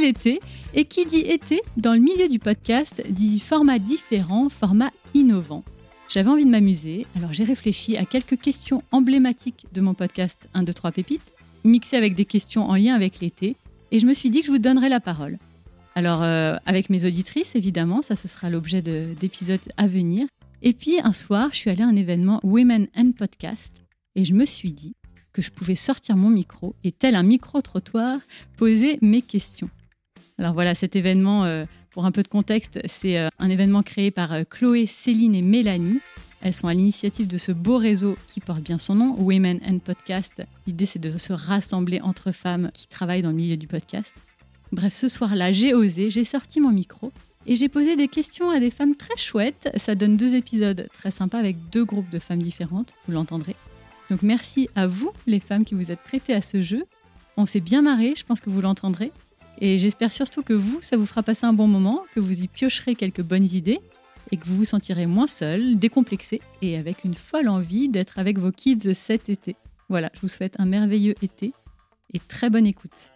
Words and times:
l'été 0.00 0.40
et 0.74 0.84
qui 0.84 1.04
dit 1.06 1.20
été 1.20 1.62
dans 1.76 1.92
le 1.92 2.00
milieu 2.00 2.28
du 2.28 2.38
podcast 2.38 3.02
dit 3.08 3.40
format 3.40 3.78
différent, 3.78 4.48
format 4.48 4.90
innovant. 5.14 5.64
J'avais 6.08 6.30
envie 6.30 6.44
de 6.44 6.50
m'amuser, 6.50 7.06
alors 7.16 7.32
j'ai 7.32 7.44
réfléchi 7.44 7.96
à 7.96 8.04
quelques 8.04 8.38
questions 8.38 8.82
emblématiques 8.92 9.66
de 9.72 9.80
mon 9.80 9.94
podcast 9.94 10.48
1, 10.54 10.62
2, 10.62 10.72
3 10.72 10.92
pépites, 10.92 11.32
mixées 11.64 11.96
avec 11.96 12.14
des 12.14 12.24
questions 12.24 12.68
en 12.68 12.76
lien 12.76 12.94
avec 12.94 13.20
l'été, 13.20 13.56
et 13.90 13.98
je 13.98 14.06
me 14.06 14.12
suis 14.12 14.30
dit 14.30 14.40
que 14.40 14.46
je 14.46 14.52
vous 14.52 14.58
donnerais 14.58 14.88
la 14.88 15.00
parole. 15.00 15.38
Alors, 15.94 16.22
euh, 16.22 16.56
avec 16.66 16.90
mes 16.90 17.04
auditrices, 17.04 17.54
évidemment, 17.54 18.02
ça 18.02 18.16
ce 18.16 18.28
sera 18.28 18.50
l'objet 18.50 18.82
d'épisodes 18.82 19.60
à 19.76 19.86
venir. 19.86 20.26
Et 20.62 20.72
puis, 20.72 20.98
un 21.02 21.12
soir, 21.12 21.50
je 21.52 21.58
suis 21.58 21.70
allée 21.70 21.82
à 21.82 21.86
un 21.86 21.96
événement 21.96 22.40
Women 22.42 22.88
and 22.96 23.12
Podcast, 23.12 23.84
et 24.16 24.24
je 24.24 24.34
me 24.34 24.44
suis 24.44 24.72
dit 24.72 24.94
que 25.32 25.42
je 25.42 25.50
pouvais 25.50 25.74
sortir 25.74 26.16
mon 26.16 26.30
micro 26.30 26.74
et, 26.84 26.92
tel 26.92 27.16
un 27.16 27.22
micro-trottoir, 27.22 28.18
poser 28.56 28.98
mes 29.02 29.20
questions. 29.20 29.68
Alors 30.38 30.52
voilà, 30.52 30.74
cet 30.74 30.96
événement 30.96 31.44
euh, 31.44 31.64
pour 31.90 32.04
un 32.06 32.12
peu 32.12 32.22
de 32.22 32.28
contexte, 32.28 32.80
c'est 32.86 33.18
euh, 33.18 33.28
un 33.38 33.48
événement 33.50 33.82
créé 33.82 34.10
par 34.10 34.32
euh, 34.32 34.42
Chloé, 34.48 34.86
Céline 34.86 35.34
et 35.34 35.42
Mélanie. 35.42 36.00
Elles 36.42 36.52
sont 36.52 36.66
à 36.66 36.74
l'initiative 36.74 37.28
de 37.28 37.38
ce 37.38 37.52
beau 37.52 37.78
réseau 37.78 38.16
qui 38.26 38.40
porte 38.40 38.62
bien 38.62 38.78
son 38.78 38.96
nom, 38.96 39.16
Women 39.18 39.60
and 39.66 39.78
Podcast. 39.78 40.42
L'idée, 40.66 40.86
c'est 40.86 40.98
de 40.98 41.16
se 41.18 41.32
rassembler 41.32 42.00
entre 42.00 42.32
femmes 42.32 42.70
qui 42.74 42.88
travaillent 42.88 43.22
dans 43.22 43.30
le 43.30 43.36
milieu 43.36 43.56
du 43.56 43.66
podcast. 43.66 44.12
Bref, 44.72 44.94
ce 44.94 45.08
soir-là, 45.08 45.52
j'ai 45.52 45.72
osé, 45.72 46.10
j'ai 46.10 46.24
sorti 46.24 46.60
mon 46.60 46.72
micro 46.72 47.12
et 47.46 47.54
j'ai 47.54 47.68
posé 47.68 47.96
des 47.96 48.08
questions 48.08 48.50
à 48.50 48.58
des 48.58 48.70
femmes 48.70 48.96
très 48.96 49.16
chouettes. 49.16 49.70
Ça 49.76 49.94
donne 49.94 50.16
deux 50.16 50.34
épisodes 50.34 50.88
très 50.92 51.12
sympas 51.12 51.38
avec 51.38 51.56
deux 51.70 51.84
groupes 51.84 52.10
de 52.10 52.18
femmes 52.18 52.42
différentes, 52.42 52.92
vous 53.06 53.12
l'entendrez. 53.12 53.56
Donc 54.10 54.22
merci 54.22 54.68
à 54.74 54.86
vous, 54.86 55.12
les 55.26 55.40
femmes 55.40 55.64
qui 55.64 55.74
vous 55.74 55.92
êtes 55.92 56.00
prêtées 56.00 56.34
à 56.34 56.42
ce 56.42 56.60
jeu. 56.60 56.84
On 57.36 57.46
s'est 57.46 57.60
bien 57.60 57.82
marré, 57.82 58.14
je 58.16 58.24
pense 58.24 58.40
que 58.40 58.50
vous 58.50 58.60
l'entendrez. 58.60 59.12
Et 59.60 59.78
j'espère 59.78 60.12
surtout 60.12 60.42
que 60.42 60.52
vous, 60.52 60.80
ça 60.82 60.96
vous 60.96 61.06
fera 61.06 61.22
passer 61.22 61.46
un 61.46 61.52
bon 61.52 61.66
moment, 61.66 62.04
que 62.14 62.20
vous 62.20 62.42
y 62.42 62.48
piocherez 62.48 62.94
quelques 62.94 63.22
bonnes 63.22 63.46
idées 63.46 63.80
et 64.30 64.36
que 64.36 64.44
vous 64.46 64.56
vous 64.56 64.64
sentirez 64.64 65.06
moins 65.06 65.26
seul, 65.26 65.78
décomplexé 65.78 66.40
et 66.62 66.76
avec 66.76 67.04
une 67.04 67.14
folle 67.14 67.48
envie 67.48 67.88
d'être 67.88 68.18
avec 68.18 68.38
vos 68.38 68.50
kids 68.50 68.94
cet 68.94 69.28
été. 69.28 69.56
Voilà, 69.88 70.10
je 70.14 70.20
vous 70.20 70.28
souhaite 70.28 70.54
un 70.58 70.64
merveilleux 70.64 71.14
été 71.22 71.52
et 72.12 72.18
très 72.18 72.50
bonne 72.50 72.66
écoute. 72.66 73.10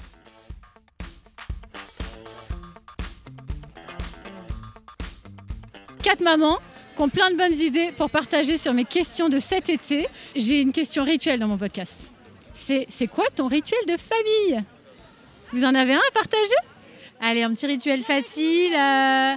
Quatre 6.02 6.22
mamans 6.22 6.58
qui 6.94 7.02
ont 7.02 7.08
plein 7.08 7.30
de 7.30 7.36
bonnes 7.36 7.54
idées 7.54 7.92
pour 7.96 8.10
partager 8.10 8.56
sur 8.56 8.72
mes 8.72 8.84
questions 8.84 9.28
de 9.28 9.38
cet 9.38 9.68
été. 9.68 10.06
J'ai 10.36 10.60
une 10.60 10.72
question 10.72 11.04
rituelle 11.04 11.40
dans 11.40 11.48
mon 11.48 11.58
podcast. 11.58 12.10
C'est 12.54 13.06
quoi 13.06 13.24
ton 13.34 13.46
rituel 13.46 13.80
de 13.88 13.96
famille? 13.96 14.64
Vous 15.52 15.64
en 15.64 15.74
avez 15.74 15.94
un 15.94 15.98
à 15.98 16.10
partager? 16.12 16.54
Allez, 17.20 17.42
un 17.42 17.52
petit 17.52 17.66
rituel 17.66 18.02
facile. 18.02 18.74
Euh, 18.74 19.34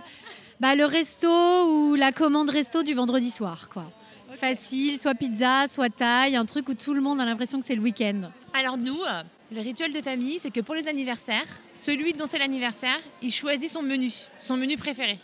bah, 0.59 0.75
le 0.75 0.85
resto 0.85 1.29
ou 1.29 1.95
la 1.95 2.11
commande 2.11 2.49
resto 2.49 2.83
du 2.83 2.93
vendredi 2.93 3.31
soir, 3.31 3.69
quoi. 3.69 3.91
Facile, 4.31 4.97
soit 4.97 5.15
pizza, 5.15 5.67
soit 5.67 5.89
taille, 5.89 6.35
un 6.35 6.45
truc 6.45 6.69
où 6.69 6.73
tout 6.73 6.93
le 6.93 7.01
monde 7.01 7.19
a 7.19 7.25
l'impression 7.25 7.59
que 7.59 7.65
c'est 7.65 7.75
le 7.75 7.81
week-end. 7.81 8.29
Alors 8.53 8.77
nous, 8.77 9.01
euh, 9.01 9.23
le 9.51 9.61
rituel 9.61 9.93
de 9.93 10.01
famille, 10.01 10.39
c'est 10.39 10.51
que 10.51 10.61
pour 10.61 10.75
les 10.75 10.87
anniversaires, 10.87 11.47
celui 11.73 12.13
dont 12.13 12.25
c'est 12.25 12.39
l'anniversaire, 12.39 12.99
il 13.21 13.31
choisit 13.31 13.69
son 13.69 13.81
menu, 13.81 14.11
son 14.39 14.57
menu 14.57 14.77
préféré. 14.77 15.17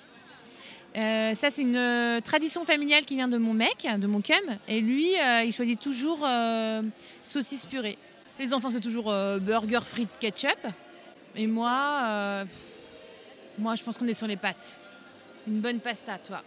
Euh, 0.97 1.35
ça, 1.35 1.51
c'est 1.51 1.61
une 1.61 2.21
tradition 2.23 2.65
familiale 2.65 3.05
qui 3.05 3.15
vient 3.15 3.27
de 3.27 3.37
mon 3.37 3.53
mec, 3.53 3.87
de 3.97 4.07
mon 4.07 4.21
cum. 4.21 4.35
Et 4.67 4.81
lui, 4.81 5.13
il 5.45 5.53
choisit 5.53 5.79
toujours 5.79 6.27
saucisse 7.23 7.65
purée. 7.65 7.97
Les 8.39 8.53
enfants, 8.53 8.69
c'est 8.69 8.79
toujours 8.79 9.11
euh, 9.11 9.39
burger, 9.39 9.79
frites, 9.83 10.19
ketchup. 10.19 10.59
Et 11.35 11.47
moi, 11.47 12.01
euh, 12.03 12.45
moi, 13.57 13.75
je 13.75 13.83
pense 13.83 13.97
qu'on 13.97 14.07
est 14.07 14.13
sur 14.13 14.27
les 14.27 14.37
pâtes. 14.37 14.79
Une 15.47 15.59
bonne 15.59 15.79
pasta, 15.79 16.19
toi. 16.19 16.43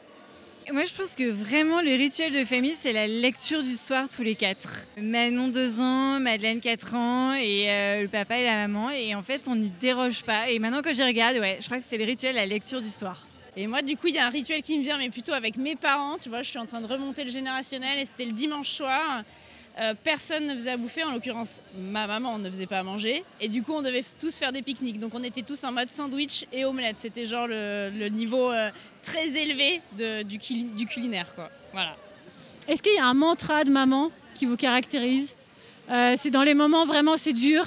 Moi, 0.72 0.84
je 0.84 0.94
pense 0.94 1.16
que 1.16 1.28
vraiment, 1.28 1.80
le 1.80 1.90
rituel 1.96 2.32
de 2.32 2.44
famille, 2.44 2.76
c'est 2.78 2.92
la 2.92 3.08
lecture 3.08 3.62
du 3.62 3.74
soir 3.74 4.08
tous 4.08 4.22
les 4.22 4.36
quatre. 4.36 4.86
Manon, 4.98 5.48
deux 5.48 5.80
ans, 5.80 6.20
Madeleine, 6.20 6.60
quatre 6.60 6.94
ans, 6.94 7.34
et 7.34 7.68
euh, 7.68 8.02
le 8.02 8.08
papa 8.08 8.38
et 8.38 8.44
la 8.44 8.68
maman. 8.68 8.90
Et 8.90 9.16
en 9.16 9.22
fait, 9.22 9.48
on 9.48 9.56
n'y 9.56 9.70
déroge 9.70 10.22
pas. 10.22 10.48
Et 10.48 10.60
maintenant 10.60 10.82
que 10.82 10.92
je 10.92 11.02
regarde, 11.02 11.38
ouais, 11.38 11.58
je 11.60 11.66
crois 11.66 11.78
que 11.78 11.84
c'est 11.84 11.98
le 11.98 12.04
rituel, 12.04 12.36
la 12.36 12.46
lecture 12.46 12.80
du 12.80 12.90
soir. 12.90 13.26
Et 13.56 13.66
moi, 13.66 13.82
du 13.82 13.96
coup, 13.96 14.06
il 14.06 14.14
y 14.14 14.18
a 14.18 14.26
un 14.26 14.30
rituel 14.30 14.62
qui 14.62 14.78
me 14.78 14.84
vient, 14.84 14.98
mais 14.98 15.10
plutôt 15.10 15.32
avec 15.32 15.56
mes 15.56 15.74
parents. 15.74 16.18
Tu 16.18 16.28
vois, 16.28 16.42
je 16.42 16.50
suis 16.50 16.58
en 16.58 16.66
train 16.66 16.80
de 16.80 16.86
remonter 16.86 17.24
le 17.24 17.30
générationnel, 17.30 17.98
et 17.98 18.04
c'était 18.04 18.26
le 18.26 18.32
dimanche 18.32 18.68
soir. 18.68 19.24
Euh, 19.78 19.94
personne 20.02 20.46
ne 20.46 20.54
faisait 20.54 20.72
à 20.72 20.76
bouffer, 20.76 21.04
en 21.04 21.12
l'occurrence 21.12 21.62
ma 21.76 22.06
maman 22.06 22.38
ne 22.38 22.50
faisait 22.50 22.66
pas 22.66 22.80
à 22.80 22.82
manger. 22.82 23.24
Et 23.40 23.48
du 23.48 23.62
coup, 23.62 23.72
on 23.72 23.82
devait 23.82 24.04
tous 24.18 24.36
faire 24.36 24.52
des 24.52 24.62
pique-niques. 24.62 24.98
Donc 24.98 25.14
on 25.14 25.22
était 25.22 25.42
tous 25.42 25.62
en 25.64 25.72
mode 25.72 25.88
sandwich 25.88 26.46
et 26.52 26.64
omelette. 26.64 26.96
C'était 26.98 27.24
genre 27.24 27.46
le, 27.46 28.08
niveau 28.08 28.50
euh, 28.50 28.70
très 29.02 29.28
élevé 29.28 29.80
du, 30.24 30.38
culinaire. 30.86 31.34
Quoi. 31.34 31.50
Voilà. 31.72 31.96
Est-ce 32.68 32.82
qu'il 32.82 32.94
y 32.94 32.98
a 32.98 33.06
un 33.06 33.14
mantra 33.14 33.64
de 33.64 33.70
maman 33.70 34.10
qui 34.34 34.44
vous 34.44 34.56
caractérise? 34.56 35.34
Euh, 35.90 36.14
C'est 36.16 36.30
dans 36.30 36.42
les 36.42 36.54
moments 36.54 36.84
vraiment 36.84 37.16
c'est 37.16 37.32
dur. 37.32 37.64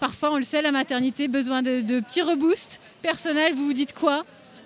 Parfois, 0.00 0.32
on 0.32 0.36
le 0.36 0.42
sait, 0.42 0.60
la 0.60 0.72
maternité, 0.72 1.28
besoin 1.28 1.62
de, 1.62 2.00
petits 2.00 2.20
reboosts 2.20 2.80
personnels. 3.00 3.54
Vous 3.54 3.64
vous 3.64 3.72
dites 3.72 3.94
quoi? 3.94 4.24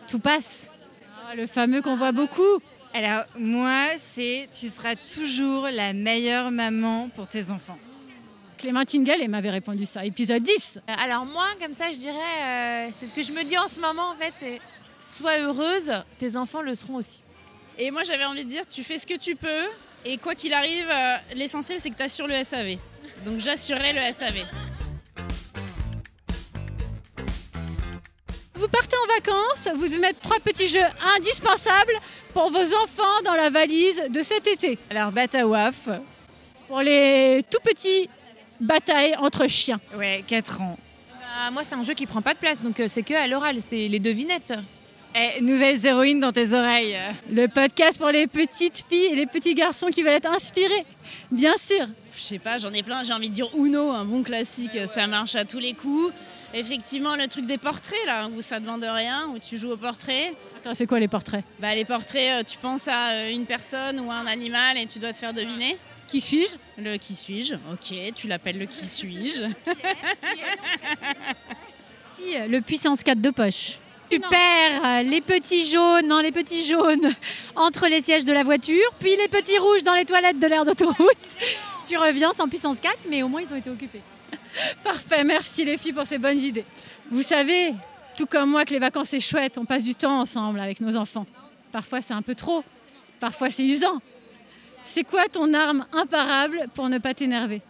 Tout 0.09 0.19
passe. 0.19 0.73
Ah, 1.29 1.37
le 1.37 1.47
fameux 1.47 1.81
qu'on 1.81 1.95
voit 1.95 2.13
beaucoup. 2.13 2.61
Alors, 2.95 3.25
moi, 3.39 3.87
c'est 3.99 4.49
tu 4.59 4.69
seras 4.69 4.95
toujours 4.97 5.69
la 5.71 5.93
meilleure 5.93 6.51
maman 6.51 7.09
pour 7.15 7.29
tes 7.29 7.51
enfants. 7.51 7.79
Clémentine 8.57 9.05
Gall 9.05 9.27
m'avait 9.29 9.51
répondu 9.51 9.85
ça, 9.85 10.05
épisode 10.05 10.43
10. 10.43 10.73
Euh, 10.77 10.93
alors 11.05 11.25
moi, 11.25 11.47
comme 11.61 11.73
ça, 11.73 11.93
je 11.93 11.99
dirais, 11.99 12.19
euh, 12.19 12.89
c'est 12.97 13.07
ce 13.07 13.13
que 13.13 13.23
je 13.23 13.31
me 13.31 13.45
dis 13.45 13.57
en 13.57 13.69
ce 13.69 13.81
moment, 13.81 14.11
en 14.11 14.17
fait, 14.17 14.33
c'est 14.35 14.61
sois 15.01 15.39
heureuse, 15.39 15.93
tes 16.19 16.37
enfants 16.37 16.63
le 16.63 16.75
seront 16.75 16.97
aussi. 16.97 17.23
Et 17.79 17.93
moi, 17.93 18.03
j'avais 18.03 18.25
envie 18.25 18.45
de 18.45 18.51
dire, 18.51 18.67
tu 18.67 18.83
fais 18.83 18.99
ce 18.99 19.07
que 19.07 19.17
tu 19.17 19.37
peux, 19.37 19.65
et 20.05 20.19
quoi 20.19 20.35
qu'il 20.35 20.53
arrive, 20.53 20.89
euh, 20.91 21.17
l'essentiel, 21.35 21.79
c'est 21.81 21.91
que 21.91 21.97
tu 21.97 22.03
assures 22.03 22.27
le 22.27 22.43
SAV. 22.43 22.79
Donc 23.25 23.39
j'assurerai 23.39 23.93
le 23.93 24.13
SAV. 24.13 24.45
Vous 28.69 28.77
partez 28.77 28.97
en 28.97 29.15
vacances, 29.15 29.69
vous 29.77 29.87
devez 29.87 29.99
mettre 29.99 30.19
trois 30.21 30.41
petits 30.41 30.69
jeux 30.69 30.85
indispensables 31.17 31.95
pour 32.35 32.51
vos 32.51 32.75
enfants 32.75 33.23
dans 33.25 33.33
la 33.33 33.49
valise 33.49 34.03
de 34.11 34.21
cet 34.21 34.47
été. 34.47 34.79
Alors, 34.91 35.11
Batawaf. 35.11 35.89
Pour 36.67 36.83
les 36.83 37.41
tout 37.51 37.61
petits 37.65 38.11
batailles 38.61 39.17
entre 39.17 39.47
chiens. 39.47 39.81
Ouais, 39.97 40.23
4 40.27 40.61
ans. 40.61 40.79
Bah, 41.09 41.51
moi, 41.51 41.65
c'est 41.65 41.77
un 41.77 41.83
jeu 41.83 41.95
qui 41.95 42.05
prend 42.05 42.21
pas 42.21 42.35
de 42.35 42.39
place, 42.39 42.63
donc 42.63 42.79
euh, 42.79 42.89
c'est 42.89 43.03
que 43.03 43.15
à 43.15 43.27
l'oral, 43.27 43.57
c'est 43.67 43.89
les 43.89 44.01
devinettes. 44.01 44.53
Eh, 45.15 45.41
nouvelles 45.41 45.87
héroïnes 45.87 46.21
dans 46.21 46.33
tes 46.33 46.53
oreilles. 46.53 46.99
Le 47.33 47.47
podcast 47.47 47.97
pour 47.97 48.11
les 48.11 48.27
petites 48.27 48.85
filles 48.87 49.13
et 49.13 49.15
les 49.15 49.27
petits 49.27 49.55
garçons 49.55 49.87
qui 49.87 50.03
veulent 50.03 50.13
être 50.13 50.31
inspirés, 50.31 50.85
bien 51.31 51.57
sûr. 51.57 51.87
Je 52.15 52.21
sais 52.21 52.39
pas, 52.39 52.59
j'en 52.59 52.75
ai 52.75 52.83
plein, 52.83 53.03
j'ai 53.03 53.15
envie 53.15 53.31
de 53.31 53.35
dire 53.35 53.49
Uno, 53.57 53.93
un 53.93 54.05
bon 54.05 54.23
classique, 54.23 54.79
ça 54.89 55.07
marche 55.07 55.37
à 55.37 55.47
tous 55.47 55.59
les 55.59 55.73
coups. 55.73 56.13
Effectivement, 56.55 57.15
le 57.15 57.27
truc 57.27 57.45
des 57.45 57.59
portraits, 57.59 58.07
là, 58.07 58.29
où 58.35 58.41
ça 58.41 58.59
demande 58.59 58.83
rien, 58.83 59.29
où 59.29 59.39
tu 59.39 59.59
joues 59.59 59.73
au 59.73 59.77
portrait. 59.77 60.33
Attends, 60.59 60.73
c'est 60.73 60.87
quoi 60.87 60.99
les 60.99 61.09
portraits? 61.09 61.45
Bah, 61.61 61.75
Les 61.75 61.85
portraits, 61.85 62.41
euh, 62.41 62.43
tu 62.43 62.57
penses 62.57 62.89
à 62.89 63.11
euh, 63.11 63.31
une 63.31 63.45
personne 63.45 64.01
ou 64.01 64.11
à 64.11 64.15
un 64.15 64.27
animal 64.27 64.79
et 64.79 64.87
tu 64.87 64.99
dois 64.99 65.13
te 65.13 65.19
faire 65.19 65.35
deviner. 65.35 65.77
Qui 66.07 66.23
suis-je? 66.23 66.57
Le 66.83 66.97
qui 66.97 67.15
suis-je, 67.15 67.55
ok, 67.55 68.15
tu 68.15 68.29
l'appelles 68.29 68.59
le 68.59 68.65
qui 68.65 68.87
suis-je. 68.87 69.45
si, 72.15 72.35
euh, 72.35 72.49
le 72.49 72.63
puissance 72.63 73.03
4 73.03 73.21
de 73.21 73.31
poche. 73.31 73.79
Tu 74.09 74.19
perds 74.19 75.03
les 75.03 75.21
petits 75.21 75.71
jaunes, 75.71 76.09
non, 76.09 76.21
les 76.21 76.33
petits 76.33 76.65
jaunes 76.65 77.13
entre 77.57 77.89
les 77.89 78.01
sièges 78.01 78.25
de 78.25 78.33
la 78.33 78.43
voiture, 78.43 78.91
puis 78.99 79.15
les 79.17 79.29
petits 79.29 79.59
rouges 79.59 79.85
dans 79.85 79.93
les 79.93 80.07
toilettes 80.07 80.39
de 80.39 80.47
l'air 80.47 80.65
d'autoroute. 80.65 81.37
tu 81.87 81.99
reviens 81.99 82.33
sans 82.33 82.49
puissance 82.49 82.81
4, 82.81 83.01
mais 83.11 83.23
au 83.23 83.29
moins 83.29 83.43
ils 83.43 83.53
ont 83.53 83.57
été 83.57 83.69
occupés. 83.69 84.01
Parfait, 84.85 85.25
merci 85.25 85.65
les 85.65 85.77
filles 85.77 85.93
pour 85.93 86.07
ces 86.07 86.19
bonnes 86.19 86.41
idées. 86.41 86.65
Vous 87.11 87.23
savez, 87.23 87.75
tout 88.17 88.27
comme 88.27 88.51
moi, 88.51 88.65
que 88.65 88.73
les 88.73 88.79
vacances 88.79 89.09
c'est 89.09 89.21
chouette, 89.21 89.59
on 89.59 89.65
passe 89.65 89.83
du 89.83 89.95
temps 89.95 90.21
ensemble 90.21 90.61
avec 90.61 90.81
nos 90.81 90.97
enfants. 90.97 91.27
Parfois 91.73 92.01
c'est 92.01 92.15
un 92.15 92.23
peu 92.23 92.35
trop, 92.35 92.65
parfois 93.21 93.51
c'est 93.51 93.65
usant. 93.65 94.01
C'est 94.85 95.05
quoi 95.05 95.29
ton 95.29 95.53
arme 95.53 95.85
imparable 95.93 96.67
pour 96.75 96.89
ne 96.89 96.99
pas 96.99 97.15
t'énerver? 97.15 97.61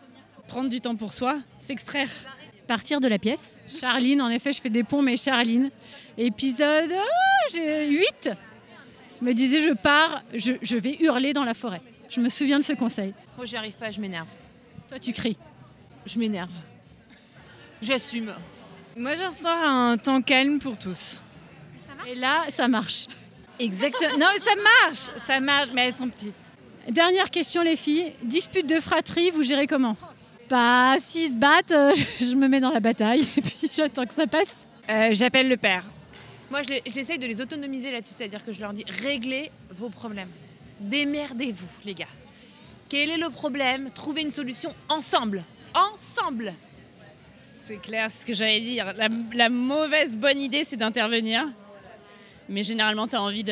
Prendre 0.46 0.68
du 0.68 0.80
temps 0.80 0.94
pour 0.94 1.12
soi, 1.12 1.38
s'extraire. 1.58 2.08
Partir 2.66 3.00
de 3.00 3.08
la 3.08 3.18
pièce. 3.18 3.60
Charline, 3.80 4.20
en 4.22 4.28
effet, 4.28 4.52
je 4.52 4.60
fais 4.60 4.70
des 4.70 4.84
ponts, 4.84 5.02
mais 5.02 5.16
Charline. 5.16 5.70
Épisode 6.16 6.92
oh, 6.92 7.50
j'ai 7.52 7.88
8 7.88 8.30
me 9.20 9.32
disait 9.32 9.62
je 9.62 9.72
pars, 9.72 10.22
je, 10.34 10.52
je 10.62 10.76
vais 10.76 10.96
hurler 11.00 11.32
dans 11.32 11.44
la 11.44 11.54
forêt. 11.54 11.82
Je 12.08 12.20
me 12.20 12.28
souviens 12.28 12.58
de 12.58 12.64
ce 12.64 12.72
conseil. 12.72 13.14
Moi, 13.36 13.46
j'y 13.46 13.56
arrive 13.56 13.76
pas, 13.76 13.90
je 13.90 14.00
m'énerve. 14.00 14.28
Toi, 14.88 14.98
tu 14.98 15.12
cries. 15.12 15.36
Je 16.06 16.18
m'énerve. 16.18 16.50
J'assume. 17.82 18.32
Moi, 18.96 19.14
j'instaure 19.14 19.56
un 19.56 19.96
temps 19.96 20.20
calme 20.22 20.58
pour 20.58 20.76
tous. 20.76 21.22
Et 22.06 22.14
là, 22.14 22.44
ça 22.50 22.68
marche. 22.68 23.06
Exactement. 23.58 24.10
non, 24.18 24.26
mais 24.32 24.40
ça 24.40 24.54
marche. 24.56 25.10
Ça 25.18 25.40
marche, 25.40 25.68
mais 25.74 25.86
elles 25.86 25.94
sont 25.94 26.08
petites. 26.08 26.34
Dernière 26.90 27.30
question, 27.30 27.62
les 27.62 27.76
filles. 27.76 28.12
Dispute 28.22 28.66
de 28.66 28.80
fratrie, 28.80 29.30
vous 29.30 29.42
gérez 29.42 29.66
comment? 29.66 29.96
Bah, 30.48 30.96
s'ils 30.98 31.32
se 31.32 31.36
battent, 31.36 31.72
euh, 31.72 31.92
je 32.20 32.34
me 32.34 32.48
mets 32.48 32.60
dans 32.60 32.70
la 32.70 32.80
bataille 32.80 33.26
et 33.36 33.40
puis 33.42 33.70
j'attends 33.74 34.06
que 34.06 34.14
ça 34.14 34.26
passe. 34.26 34.66
Euh, 34.88 35.10
J'appelle 35.12 35.48
le 35.48 35.58
père. 35.58 35.84
Moi, 36.50 36.62
je 36.62 36.70
les- 36.70 36.82
j'essaye 36.86 37.18
de 37.18 37.26
les 37.26 37.40
autonomiser 37.42 37.90
là-dessus, 37.90 38.14
c'est-à-dire 38.16 38.42
que 38.44 38.52
je 38.52 38.60
leur 38.62 38.72
dis 38.72 38.84
réglez 39.02 39.50
vos 39.70 39.90
problèmes. 39.90 40.30
Démerdez-vous, 40.80 41.68
les 41.84 41.94
gars. 41.94 42.06
Quel 42.88 43.10
est 43.10 43.18
le 43.18 43.28
problème? 43.28 43.90
Trouvez 43.94 44.22
une 44.22 44.30
solution 44.32 44.70
ensemble. 44.88 45.44
Ensemble 45.74 46.54
C'est 47.68 47.76
clair, 47.76 48.06
c'est 48.08 48.22
ce 48.22 48.26
que 48.26 48.32
j'allais 48.32 48.60
dire. 48.60 48.94
La, 49.34 49.50
mauvaise 49.50 50.16
bonne 50.16 50.40
idée, 50.40 50.64
c'est 50.64 50.78
d'intervenir. 50.78 51.46
Mais 52.48 52.62
généralement, 52.62 53.06
tu 53.06 53.14
as 53.14 53.20
envie 53.20 53.44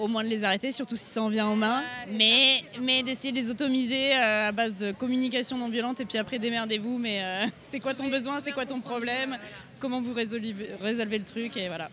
au 0.00 0.06
moins 0.06 0.22
de 0.22 0.28
les 0.28 0.44
arrêter, 0.44 0.70
surtout 0.70 0.94
si 0.94 1.06
ça 1.06 1.20
en 1.20 1.28
vient 1.28 1.46
en 1.46 1.56
main. 1.56 1.82
Mais, 2.12 2.62
mais 2.80 3.02
d'essayer 3.02 3.32
de 3.32 3.36
les 3.36 3.50
automiser 3.50 4.14
euh, 4.14 4.50
à 4.50 4.52
base 4.52 4.76
de 4.76 4.92
communication 4.92 5.58
non 5.58 5.68
violente 5.68 6.00
et 6.00 6.04
puis 6.04 6.18
après, 6.18 6.38
démerdez-vous. 6.38 6.98
Mais 6.98 7.18
euh, 7.20 7.46
c'est 7.62 7.80
quoi 7.80 7.94
ton 7.94 8.06
besoin 8.06 8.40
C'est 8.40 8.52
quoi 8.52 8.64
ton 8.64 8.78
problème? 8.78 9.36
Comment 9.80 10.00
vous 10.00 10.12
résolvez, 10.12 10.54
résolvez 10.80 11.18
le 11.18 11.24
truc 11.24 11.56
Et 11.56 11.66
voilà. 11.66 11.88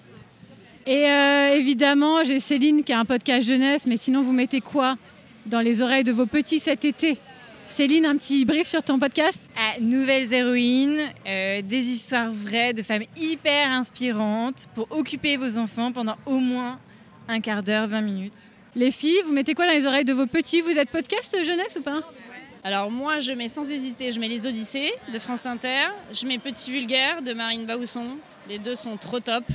Et 0.85 1.09
euh, 1.09 1.55
évidemment, 1.55 2.23
j'ai 2.23 2.37
Céline 2.37 2.83
qui 2.83 2.93
a 2.93 2.99
un 2.99 3.05
podcast 3.05 3.47
jeunesse, 3.47 3.87
mais 3.87 3.97
sinon, 3.97 4.21
vous 4.21 4.33
mettez 4.33 4.61
quoi 4.61 4.97
dans 5.47 5.61
les 5.61 5.81
oreilles 5.81 6.03
de 6.03 6.11
vos 6.11 6.27
petits 6.27 6.59
cet 6.59 6.85
été? 6.85 7.17
Céline, 7.71 8.05
un 8.05 8.17
petit 8.17 8.43
brief 8.43 8.67
sur 8.67 8.83
ton 8.83 8.99
podcast? 8.99 9.39
Ah, 9.55 9.79
nouvelles 9.79 10.33
héroïnes, 10.33 11.09
euh, 11.25 11.61
des 11.61 11.87
histoires 11.87 12.29
vraies 12.29 12.73
de 12.73 12.83
femmes 12.83 13.05
hyper 13.15 13.69
inspirantes 13.69 14.67
pour 14.75 14.87
occuper 14.91 15.37
vos 15.37 15.57
enfants 15.57 15.93
pendant 15.93 16.17
au 16.25 16.39
moins 16.39 16.79
un 17.29 17.39
quart 17.39 17.63
d'heure, 17.63 17.87
20 17.87 18.01
minutes. 18.01 18.51
Les 18.75 18.91
filles, 18.91 19.21
vous 19.23 19.31
mettez 19.31 19.53
quoi 19.53 19.67
dans 19.67 19.71
les 19.71 19.87
oreilles 19.87 20.03
de 20.03 20.11
vos 20.11 20.27
petits? 20.27 20.59
Vous 20.59 20.77
êtes 20.77 20.89
podcast 20.89 21.33
jeunesse 21.45 21.77
ou 21.79 21.81
pas? 21.81 22.01
Alors 22.65 22.91
moi, 22.91 23.21
je 23.21 23.31
mets 23.31 23.47
sans 23.47 23.63
hésiter, 23.63 24.11
je 24.11 24.19
mets 24.19 24.27
les 24.27 24.45
Odyssées 24.45 24.91
de 25.13 25.17
France 25.17 25.45
Inter, 25.45 25.93
je 26.11 26.27
mets 26.27 26.39
Petit 26.39 26.71
Vulgaire 26.71 27.21
de 27.21 27.31
Marine 27.31 27.65
Bausson. 27.65 28.17
Les 28.49 28.59
deux 28.59 28.75
sont 28.75 28.97
trop 28.97 29.21
top. 29.21 29.45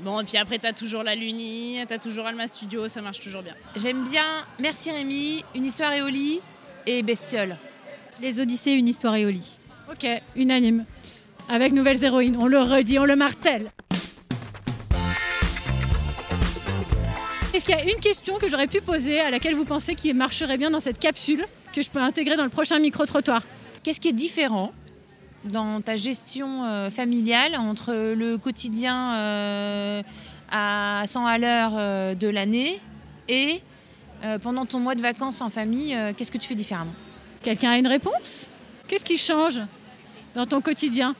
Bon, 0.00 0.20
et 0.20 0.24
puis 0.24 0.38
après, 0.38 0.58
tu 0.58 0.66
as 0.66 0.72
toujours 0.72 1.02
La 1.02 1.14
Luni, 1.14 1.78
tu 1.86 1.92
as 1.92 1.98
toujours 1.98 2.26
Alma 2.26 2.46
Studio, 2.46 2.88
ça 2.88 3.02
marche 3.02 3.20
toujours 3.20 3.42
bien. 3.42 3.54
J'aime 3.76 4.04
bien 4.04 4.24
Merci 4.58 4.90
Rémi, 4.90 5.44
Une 5.54 5.66
histoire 5.66 5.92
et 5.92 6.00
au 6.02 6.08
lit 6.08 6.40
et 6.86 7.02
Bestiole. 7.02 7.56
Les 8.20 8.40
Odyssées, 8.40 8.72
une 8.72 8.88
histoire 8.88 9.16
et 9.16 9.26
au 9.26 9.30
lit. 9.30 9.56
Ok, 9.90 10.06
unanime. 10.36 10.84
Avec 11.48 11.72
nouvelles 11.72 12.02
héroïnes, 12.02 12.36
on 12.40 12.46
le 12.46 12.58
redit, 12.58 12.98
on 12.98 13.04
le 13.04 13.16
martèle. 13.16 13.70
Est-ce 17.54 17.64
qu'il 17.64 17.74
y 17.74 17.78
a 17.78 17.84
une 17.84 18.00
question 18.00 18.36
que 18.36 18.48
j'aurais 18.48 18.66
pu 18.66 18.80
poser 18.80 19.20
à 19.20 19.30
laquelle 19.30 19.54
vous 19.54 19.64
pensez 19.64 19.94
qui 19.94 20.12
marcherait 20.12 20.58
bien 20.58 20.70
dans 20.70 20.80
cette 20.80 20.98
capsule 20.98 21.46
que 21.72 21.82
je 21.82 21.90
peux 21.90 22.00
intégrer 22.00 22.36
dans 22.36 22.44
le 22.44 22.50
prochain 22.50 22.78
micro-trottoir 22.78 23.42
Qu'est-ce 23.82 24.00
qui 24.00 24.08
est 24.08 24.12
différent 24.12 24.72
dans 25.44 25.80
ta 25.80 25.96
gestion 25.96 26.64
euh, 26.64 26.90
familiale 26.90 27.56
entre 27.56 28.14
le 28.14 28.36
quotidien 28.36 29.14
euh, 29.14 30.02
à 30.50 31.04
100 31.06 31.26
à 31.26 31.38
l'heure 31.38 31.72
euh, 31.76 32.14
de 32.14 32.28
l'année 32.28 32.78
et 33.28 33.60
euh, 34.24 34.38
pendant 34.38 34.66
ton 34.66 34.80
mois 34.80 34.94
de 34.94 35.02
vacances 35.02 35.40
en 35.40 35.50
famille, 35.50 35.94
euh, 35.94 36.12
qu'est-ce 36.16 36.32
que 36.32 36.38
tu 36.38 36.48
fais 36.48 36.54
différemment 36.54 36.94
Quelqu'un 37.42 37.70
a 37.72 37.78
une 37.78 37.86
réponse? 37.86 38.46
Qu'est-ce 38.88 39.04
qui 39.04 39.18
change 39.18 39.60
dans 40.34 40.46
ton 40.46 40.60
quotidien? 40.60 41.14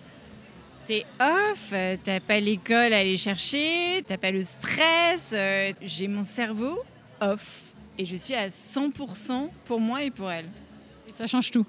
T'es 0.87 1.05
off, 1.21 1.71
euh, 1.73 1.97
t'as 2.03 2.21
pas 2.21 2.39
l'école 2.39 2.93
à 2.93 2.99
aller 2.99 3.17
chercher, 3.17 4.05
t'as 4.07 4.17
pas 4.17 4.31
le 4.31 4.43
stress, 4.43 5.31
euh, 5.33 5.73
j'ai 5.83 6.07
mon 6.07 6.23
cerveau 6.23 6.79
off 7.21 7.61
et 7.99 8.05
je 8.05 8.15
suis 8.15 8.35
à 8.35 8.49
100% 8.49 9.51
pour 9.65 9.81
moi 9.81 10.05
et 10.05 10.11
pour 10.13 10.31
elle. 10.31 10.47
Et 11.09 11.13
ça 11.13 11.27
change 11.27 11.51
tout. 11.51 11.67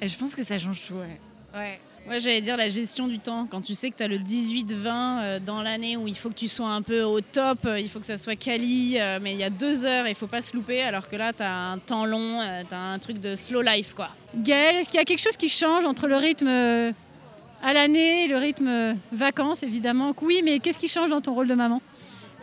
Et 0.00 0.08
je 0.08 0.16
pense 0.16 0.34
que 0.34 0.44
ça 0.44 0.58
change 0.58 0.86
tout, 0.86 0.94
ouais. 0.94 1.20
Ouais. 1.54 1.80
Ouais, 2.08 2.18
j'allais 2.18 2.40
dire 2.40 2.56
la 2.56 2.68
gestion 2.68 3.06
du 3.06 3.20
temps. 3.20 3.46
Quand 3.48 3.60
tu 3.60 3.74
sais 3.74 3.90
que 3.90 3.96
tu 3.96 4.02
as 4.02 4.08
le 4.08 4.18
18-20 4.18 4.74
euh, 4.86 5.38
dans 5.38 5.62
l'année 5.62 5.96
où 5.96 6.08
il 6.08 6.16
faut 6.16 6.30
que 6.30 6.34
tu 6.34 6.48
sois 6.48 6.68
un 6.68 6.82
peu 6.82 7.02
au 7.02 7.20
top, 7.20 7.60
euh, 7.64 7.78
il 7.78 7.88
faut 7.88 8.00
que 8.00 8.06
ça 8.06 8.18
soit 8.18 8.34
quali, 8.34 8.96
euh, 8.98 9.20
mais 9.22 9.34
il 9.34 9.38
y 9.38 9.44
a 9.44 9.50
deux 9.50 9.86
heures 9.86 10.06
et 10.06 10.10
il 10.10 10.16
faut 10.16 10.26
pas 10.26 10.40
se 10.40 10.56
louper, 10.56 10.82
alors 10.82 11.08
que 11.08 11.14
là, 11.14 11.32
tu 11.32 11.44
as 11.44 11.70
un 11.70 11.78
temps 11.78 12.04
long, 12.04 12.40
tu 12.68 12.74
as 12.74 12.78
un 12.78 12.98
truc 12.98 13.18
de 13.18 13.36
slow 13.36 13.62
life, 13.62 13.94
quoi. 13.94 14.08
Gaëlle, 14.34 14.76
est-ce 14.76 14.88
qu'il 14.88 14.98
y 14.98 15.02
a 15.02 15.04
quelque 15.04 15.22
chose 15.22 15.36
qui 15.36 15.48
change 15.48 15.84
entre 15.84 16.08
le 16.08 16.16
rythme 16.16 16.48
à 16.48 17.72
l'année 17.72 18.24
et 18.24 18.26
le 18.26 18.36
rythme 18.36 18.96
vacances, 19.12 19.62
évidemment? 19.62 20.12
Oui, 20.22 20.42
mais 20.44 20.58
qu'est-ce 20.58 20.78
qui 20.78 20.88
change 20.88 21.10
dans 21.10 21.20
ton 21.20 21.34
rôle 21.34 21.46
de 21.46 21.54
maman? 21.54 21.80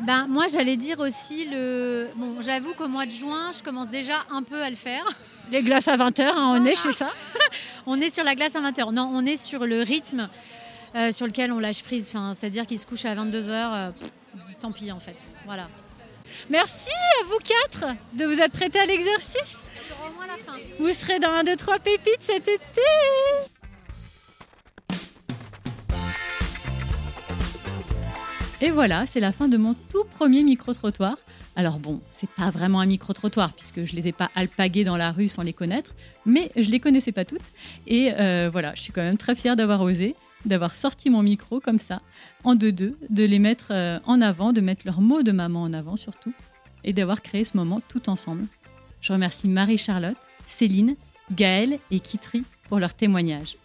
Ben, 0.01 0.27
moi, 0.27 0.47
j'allais 0.47 0.77
dire 0.77 0.99
aussi 0.99 1.45
le. 1.45 2.07
Bon, 2.15 2.39
j'avoue 2.41 2.73
qu'au 2.73 2.87
mois 2.87 3.05
de 3.05 3.11
juin, 3.11 3.51
je 3.57 3.61
commence 3.61 3.89
déjà 3.89 4.25
un 4.31 4.43
peu 4.43 4.61
à 4.61 4.69
le 4.69 4.75
faire. 4.75 5.03
Les 5.51 5.61
glaces 5.61 5.87
à 5.87 5.97
20h, 5.97 6.31
on 6.35 6.63
est 6.65 6.75
chez 6.75 6.91
ça. 6.91 7.09
On 7.85 7.99
est 7.99 8.09
sur 8.11 8.23
la 8.23 8.35
glace 8.35 8.55
à 8.55 8.61
20h. 8.61 8.93
Non, 8.93 9.09
on 9.11 9.25
est 9.25 9.37
sur 9.37 9.65
le 9.65 9.81
rythme 9.81 10.29
euh, 10.95 11.11
sur 11.11 11.25
lequel 11.25 11.51
on 11.51 11.57
lâche 11.57 11.81
prise. 11.81 12.09
Enfin, 12.09 12.33
C'est-à-dire 12.35 12.67
qu'il 12.67 12.77
se 12.77 12.85
couche 12.85 13.03
à 13.05 13.15
22h. 13.15 13.93
tant 14.59 14.71
pis, 14.71 14.91
en 14.91 14.99
fait. 14.99 15.33
Voilà. 15.45 15.67
Merci 16.51 16.91
à 16.91 17.23
vous 17.25 17.37
quatre 17.39 17.95
de 18.13 18.25
vous 18.25 18.39
être 18.41 18.51
prêtés 18.51 18.79
à 18.79 18.85
l'exercice. 18.85 19.57
Vous 20.77 20.91
serez 20.91 21.19
dans 21.19 21.31
un, 21.31 21.43
deux, 21.43 21.55
trois 21.55 21.79
pépites 21.79 22.21
cet 22.21 22.47
été. 22.47 22.81
Et 28.61 28.71
voilà, 28.71 29.05
c'est 29.05 29.21
la 29.21 29.31
fin 29.31 29.47
de 29.47 29.55
mon 29.55 29.73
tout 29.89 30.03
premier 30.03 30.43
micro-trottoir. 30.43 31.17
Alors 31.55 31.79
bon, 31.79 32.01
c'est 32.09 32.29
pas 32.29 32.49
vraiment 32.49 32.81
un 32.81 32.85
micro-trottoir 32.85 33.53
puisque 33.53 33.85
je 33.85 33.95
les 33.95 34.09
ai 34.09 34.11
pas 34.11 34.29
alpagués 34.35 34.83
dans 34.83 34.97
la 34.97 35.11
rue 35.11 35.29
sans 35.29 35.43
les 35.43 35.53
connaître, 35.53 35.95
mais 36.25 36.51
je 36.57 36.69
les 36.69 36.81
connaissais 36.81 37.13
pas 37.13 37.23
toutes. 37.23 37.53
Et 37.87 38.11
euh, 38.19 38.49
voilà, 38.51 38.75
je 38.75 38.81
suis 38.81 38.91
quand 38.91 39.01
même 39.01 39.17
très 39.17 39.35
fière 39.35 39.55
d'avoir 39.55 39.81
osé, 39.81 40.13
d'avoir 40.43 40.75
sorti 40.75 41.09
mon 41.09 41.23
micro 41.23 41.61
comme 41.61 41.79
ça, 41.79 42.01
en 42.43 42.55
deux-deux, 42.55 42.97
de 43.09 43.23
les 43.23 43.39
mettre 43.39 43.67
euh, 43.71 43.99
en 44.05 44.21
avant, 44.21 44.51
de 44.51 44.59
mettre 44.59 44.81
leurs 44.85 44.99
mots 44.99 45.23
de 45.23 45.31
maman 45.31 45.61
en 45.61 45.71
avant 45.71 45.95
surtout, 45.95 46.33
et 46.83 46.91
d'avoir 46.91 47.21
créé 47.21 47.45
ce 47.45 47.55
moment 47.55 47.81
tout 47.87 48.09
ensemble. 48.09 48.45
Je 48.99 49.13
remercie 49.13 49.47
Marie-Charlotte, 49.47 50.17
Céline, 50.47 50.95
Gaëlle 51.31 51.79
et 51.91 52.01
Kitri 52.01 52.43
pour 52.67 52.79
leur 52.79 52.93
témoignage. 52.93 53.55